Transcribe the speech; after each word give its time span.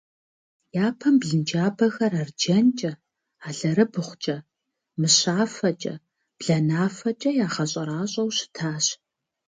Япэм 0.85 1.15
блынджабэхэр 1.21 2.13
арджэнкӏэ, 2.21 2.91
алэрыбгъукӏэ, 3.47 4.37
мыщафэкӏэ, 4.99 5.93
бланафэкӏэ 6.37 7.31
ягъэщӏэращӏэу 7.45 8.29
щытащ. 8.37 8.85